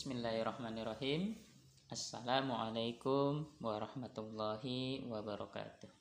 [0.00, 1.36] Bismillahirrahmanirrahim.
[1.92, 5.92] Assalamualaikum warahmatullahi wabarakatuh.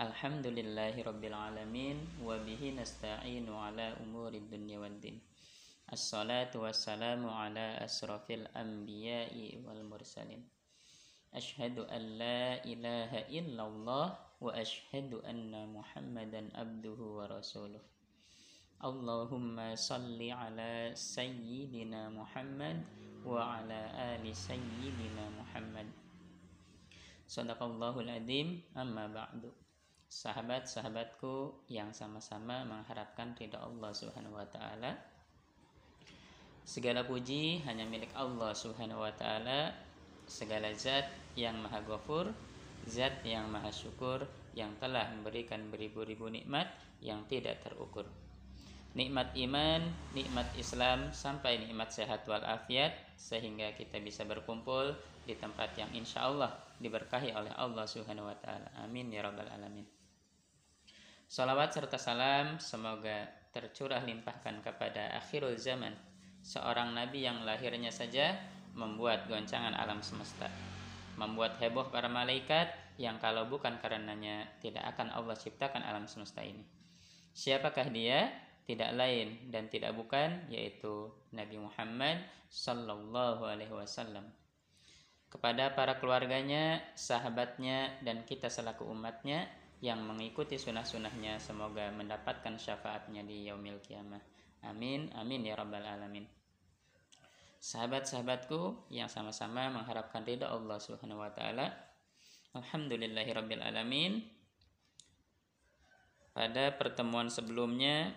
[0.00, 5.20] Alhamdulillahi rabbil alamin wa bihi nasta'inu ala umuri dunya waddin.
[5.92, 10.40] Assalatu wassalamu ala asrafil anbiya'i wal mursalin.
[11.36, 17.84] Ashhadu an la ilaha illallah wa ashhadu anna Muhammadan abduhu wa rasuluh.
[18.78, 22.78] Allahumma salli ala sayyidina Muhammad
[23.26, 25.90] wa ala ali sayyidina Muhammad.
[27.26, 29.50] Sadaqallahul adim amma ba'du.
[30.06, 34.94] Sahabat-sahabatku yang sama-sama mengharapkan ridha Allah Subhanahu wa taala.
[36.62, 39.74] Segala puji hanya milik Allah Subhanahu wa taala.
[40.30, 42.30] Segala zat yang maha ghafur,
[42.86, 44.22] zat yang maha syukur
[44.54, 46.70] yang telah memberikan beribu-ribu nikmat
[47.02, 48.06] yang tidak terukur
[48.96, 49.84] nikmat iman,
[50.16, 54.96] nikmat Islam, sampai nikmat sehat walafiat sehingga kita bisa berkumpul
[55.28, 58.72] di tempat yang insya Allah diberkahi oleh Allah Subhanahu wa taala.
[58.80, 59.84] Amin ya rabbal alamin.
[61.28, 65.92] Salawat serta salam semoga tercurah limpahkan kepada akhirul zaman,
[66.40, 68.32] seorang nabi yang lahirnya saja
[68.72, 70.48] membuat goncangan alam semesta,
[71.20, 76.64] membuat heboh para malaikat yang kalau bukan karenanya tidak akan Allah ciptakan alam semesta ini.
[77.36, 78.32] Siapakah dia?
[78.68, 82.20] Tidak lain dan tidak bukan yaitu Nabi Muhammad
[82.52, 84.28] sallallahu alaihi wasallam
[85.28, 89.44] kepada para keluarganya, sahabatnya dan kita selaku umatnya
[89.84, 94.24] yang mengikuti sunnah-sunnahnya semoga mendapatkan syafaatnya di yaumil kiamah.
[94.64, 96.24] Amin, amin ya rabbal alamin.
[97.60, 101.76] Sahabat-sahabatku yang sama-sama mengharapkan ridha Allah Subhanahu wa taala.
[102.56, 104.24] Alhamdulillahirabbil alamin.
[106.32, 108.16] Pada pertemuan sebelumnya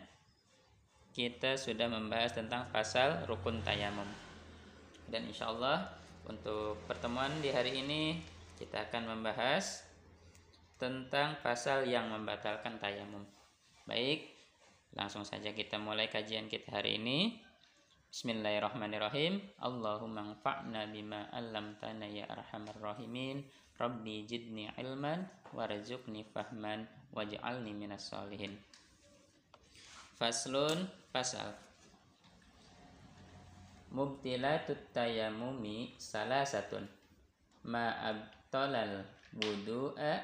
[1.12, 4.08] kita sudah membahas tentang pasal rukun tayamum.
[5.12, 5.92] Dan insya Allah
[6.24, 8.24] untuk pertemuan di hari ini
[8.56, 9.84] kita akan membahas
[10.80, 13.28] tentang pasal yang membatalkan tayamum.
[13.84, 14.32] Baik,
[14.96, 17.44] langsung saja kita mulai kajian kita hari ini.
[18.12, 19.40] Bismillahirrahmanirrahim.
[19.60, 23.44] Allahumma anfa'na bima 'allamtana ya arhamar rahimin.
[23.76, 28.56] Rabbi jidni ilman warzuqni fahman waj'alni minas solihin.
[30.22, 31.50] Faslun pasal
[33.90, 36.86] Mubtilatut tayamumi salah satun
[37.66, 39.02] Ma'abtolal
[39.34, 40.22] wudu'a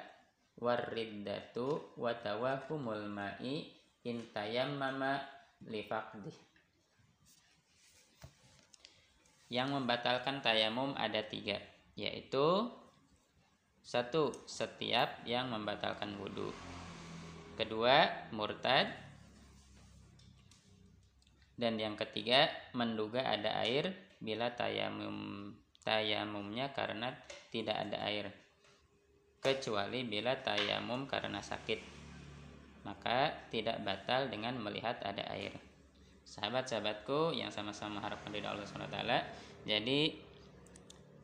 [0.61, 3.73] warriddatu watawahumul ma'i
[4.05, 5.17] intayammama
[5.65, 6.29] lifaqdi
[9.49, 11.57] Yang membatalkan tayamum ada tiga
[11.97, 12.69] Yaitu
[13.81, 16.53] Satu, setiap yang membatalkan wudhu
[17.57, 19.06] Kedua, murtad
[21.57, 23.89] dan yang ketiga, menduga ada air
[24.21, 25.49] bila tayamum
[25.81, 27.17] tayamumnya karena
[27.49, 28.29] tidak ada air.
[29.41, 31.97] Kecuali bila tayamum karena sakit.
[32.85, 35.51] Maka tidak batal dengan melihat ada air.
[36.29, 38.99] Sahabat-sahabatku yang sama-sama harapkan dari Allah SWT.
[39.65, 40.13] Jadi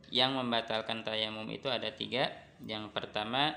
[0.10, 2.32] yang membatalkan tayamum itu ada tiga.
[2.64, 3.54] Yang pertama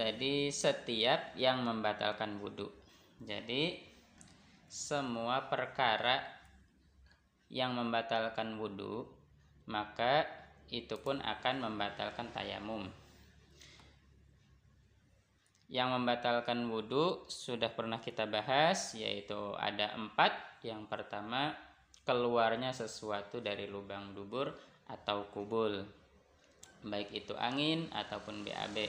[0.00, 2.70] tadi setiap yang membatalkan wudhu.
[3.20, 3.95] Jadi
[4.66, 6.22] semua perkara
[7.46, 9.06] yang membatalkan wudhu
[9.66, 10.26] maka
[10.70, 12.90] itu pun akan membatalkan tayamum.
[15.66, 20.62] Yang membatalkan wudhu sudah pernah kita bahas yaitu ada empat.
[20.62, 21.54] Yang pertama
[22.06, 24.54] keluarnya sesuatu dari lubang dubur
[24.86, 25.82] atau kubul.
[26.86, 28.86] Baik itu angin ataupun BAB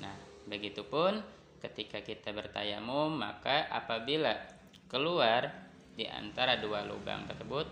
[0.00, 0.14] nah
[0.50, 1.22] begitupun
[1.62, 4.34] ketika kita bertayamum maka apabila
[4.92, 5.48] keluar
[5.96, 7.64] di antara dua lubang tersebut,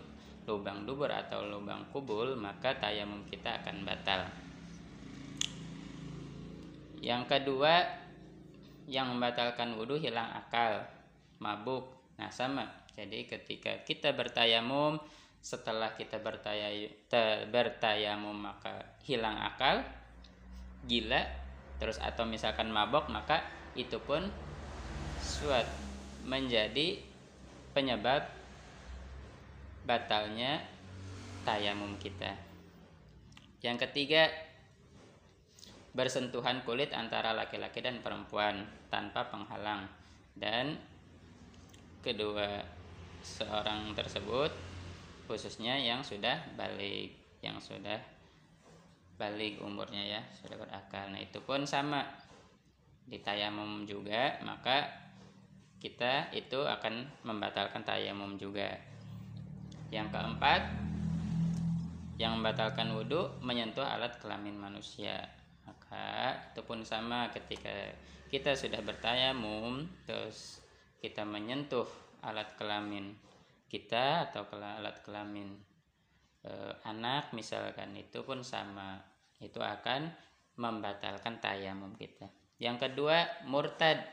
[0.48, 4.25] lubang dubur atau lubang kubul, maka tayamum kita akan batal.
[7.04, 7.84] Yang kedua,
[8.88, 10.88] yang membatalkan wudhu hilang akal,
[11.41, 11.92] mabuk.
[12.16, 12.64] Nah sama,
[12.97, 14.97] jadi ketika kita bertayamum,
[15.41, 16.21] setelah kita
[17.48, 19.84] bertayamum maka hilang akal,
[20.84, 21.24] gila,
[21.80, 23.41] terus atau misalkan mabok maka
[23.72, 24.28] itu pun
[25.24, 25.65] suat
[26.28, 27.09] menjadi
[27.72, 28.26] penyebab
[29.86, 30.62] batalnya
[31.46, 32.36] tayamum kita.
[33.60, 34.30] Yang ketiga,
[35.90, 39.90] bersentuhan kulit antara laki-laki dan perempuan tanpa penghalang.
[40.32, 40.78] Dan
[42.00, 42.64] kedua
[43.20, 44.48] seorang tersebut
[45.28, 47.14] khususnya yang sudah balik,
[47.44, 48.00] yang sudah
[49.20, 51.12] balik umurnya ya, sudah berakal.
[51.12, 52.02] Nah, itu pun sama
[53.04, 54.88] di tayamum juga, maka
[55.80, 58.77] kita itu akan membatalkan tayamum juga.
[59.91, 60.62] Yang keempat,
[62.21, 65.24] yang membatalkan wudhu menyentuh alat kelamin manusia.
[65.65, 67.72] Maka itu pun sama ketika
[68.28, 70.60] kita sudah bertayamum terus
[71.00, 71.88] kita menyentuh
[72.21, 73.16] alat kelamin
[73.66, 75.56] kita atau alat kelamin
[76.44, 76.53] e,
[76.84, 79.00] anak misalkan itu pun sama
[79.41, 80.12] itu akan
[80.60, 82.28] membatalkan tayamum kita.
[82.60, 84.04] Yang kedua murtad.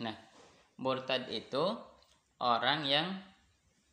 [0.00, 0.16] Nah,
[0.76, 1.76] murtad itu
[2.40, 3.06] orang yang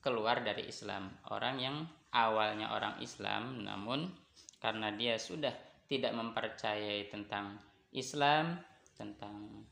[0.04, 1.76] keluar dari Islam, orang yang
[2.12, 4.12] awalnya orang Islam namun
[4.60, 5.52] karena dia sudah
[5.88, 7.60] tidak mempercayai tentang
[7.96, 8.60] Islam,
[8.96, 9.64] tentang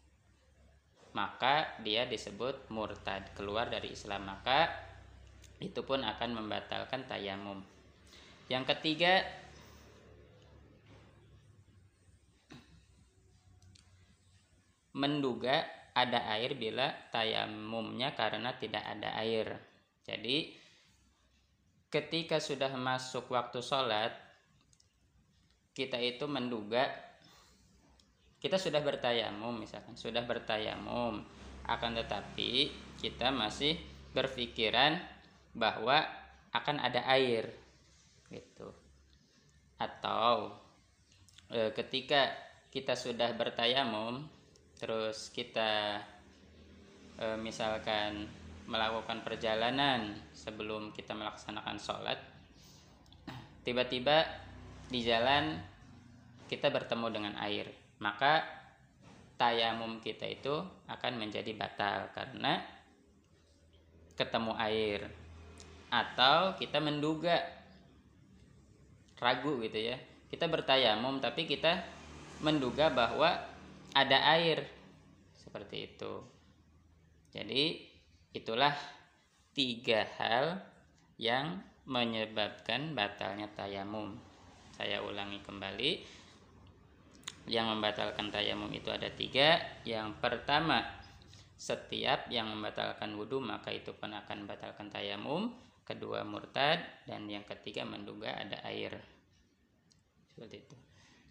[1.11, 4.71] maka dia disebut murtad, keluar dari Islam, maka
[5.59, 7.59] itu pun akan membatalkan tayamum.
[8.47, 9.23] Yang ketiga
[14.91, 19.59] menduga ada air bila tayamumnya karena tidak ada air.
[20.07, 20.55] Jadi
[21.91, 24.15] ketika sudah masuk waktu sholat
[25.75, 26.87] kita itu menduga
[28.41, 29.93] kita sudah bertayamum misalkan.
[29.93, 31.21] Sudah bertayamum.
[31.69, 33.77] Akan tetapi kita masih
[34.17, 34.97] berpikiran
[35.53, 36.01] bahwa
[36.49, 37.53] akan ada air
[38.33, 38.73] gitu.
[39.77, 40.57] Atau
[41.53, 42.33] e, ketika
[42.73, 44.25] kita sudah bertayamum
[44.81, 46.01] terus kita
[47.21, 48.25] e, misalkan
[48.65, 52.17] melakukan perjalanan sebelum kita melaksanakan sholat
[53.61, 54.25] tiba-tiba
[54.89, 55.61] di jalan
[56.51, 57.71] kita bertemu dengan air.
[58.03, 58.43] Maka
[59.39, 60.51] tayamum kita itu
[60.91, 62.59] akan menjadi batal karena
[64.19, 65.07] ketemu air.
[65.87, 67.39] Atau kita menduga
[69.21, 69.97] ragu gitu ya.
[70.27, 71.87] Kita bertayamum tapi kita
[72.43, 73.37] menduga bahwa
[73.91, 74.65] ada air
[75.35, 76.23] seperti itu
[77.31, 77.91] jadi
[78.31, 78.71] Itulah
[79.51, 80.63] tiga hal
[81.19, 84.15] yang menyebabkan batalnya tayamum.
[84.71, 85.91] Saya ulangi kembali.
[87.51, 89.59] Yang membatalkan tayamum itu ada tiga.
[89.83, 90.79] Yang pertama,
[91.59, 95.51] setiap yang membatalkan wudhu maka itu pun akan membatalkan tayamum.
[95.83, 98.95] Kedua murtad dan yang ketiga menduga ada air.
[100.31, 100.77] Seperti itu.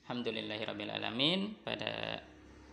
[0.05, 1.65] Alhamdulillahirobbilalamin.
[1.65, 2.21] Pada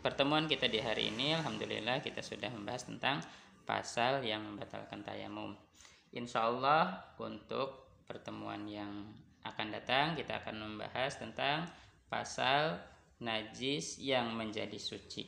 [0.07, 3.19] pertemuan kita di hari ini, alhamdulillah kita sudah membahas tentang
[3.67, 5.51] pasal yang membatalkan tayamum.
[6.15, 9.03] Insya Allah untuk pertemuan yang
[9.43, 11.67] akan datang kita akan membahas tentang
[12.07, 12.79] pasal
[13.19, 15.27] najis yang menjadi suci.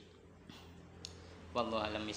[1.51, 2.07] Wallahu alam.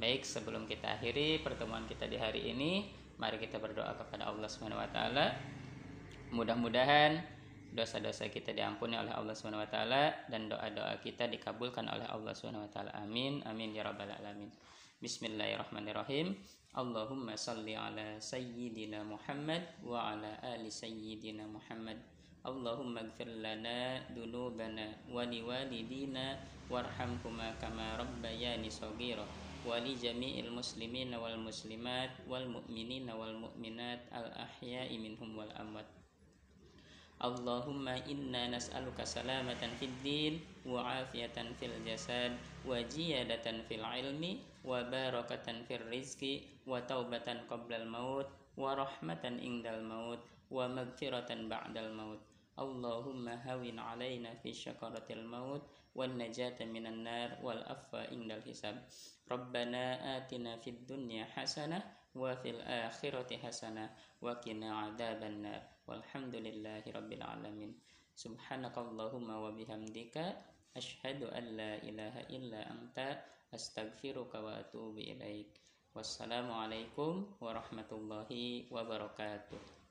[0.00, 2.88] Baik, sebelum kita akhiri pertemuan kita di hari ini,
[3.20, 5.36] mari kita berdoa kepada Allah Subhanahu wa taala.
[6.32, 7.20] Mudah-mudahan
[7.74, 12.64] dosa-dosa kita diampuni oleh Allah Subhanahu wa taala dan doa-doa kita dikabulkan oleh Allah Subhanahu
[12.64, 12.94] wa taala.
[12.94, 13.42] Amin.
[13.50, 14.46] Amin ya rabbal alamin.
[15.02, 16.38] Bismillahirrahmanirrahim.
[16.78, 21.98] Allahumma salli ala sayyidina Muhammad wa ala ali sayyidina Muhammad.
[22.46, 26.38] Allahumma gfir lana dunubana wa liwalidina
[26.70, 29.26] warhamhuma kama rabbayani saghira
[29.66, 36.03] wa li jami'il muslimina wal muslimat wal mu'minina wal mu'minat al ahya'i minhum wal amwat.
[37.22, 42.32] اللهم إنا نسألك سلامة في الدين وعافية في الجسد
[42.66, 44.22] وجيادة في العلم
[44.64, 46.22] وبركة في الرزق
[46.66, 52.20] وتوبة قبل الموت ورحمة عند الموت ومغفرة بعد الموت.
[52.58, 55.62] اللهم هون علينا في شكرة الموت
[55.94, 58.76] والنجاة من النار والأفة عند الحساب.
[59.30, 61.82] ربنا آتنا في الدنيا حسنة
[62.14, 63.84] وفي الآخرة حسنة
[64.22, 65.62] وقنا عذاب النار.
[65.86, 67.72] والحمد لله رب العالمين.
[68.14, 70.16] سبحانك اللهم وبحمدك
[70.76, 72.98] أشهد أن لا إله إلا أنت
[73.54, 75.50] أستغفرك وأتوب إليك.
[75.94, 78.30] والسلام عليكم ورحمة الله
[78.70, 79.83] وبركاته.